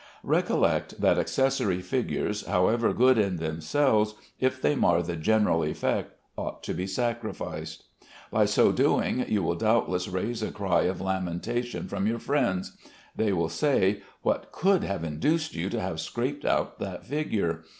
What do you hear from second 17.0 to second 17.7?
figure?